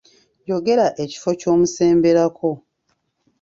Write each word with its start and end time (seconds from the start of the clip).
Yogera 0.49 0.85
ekifo 1.03 1.29
ky'omusemberako. 1.39 2.49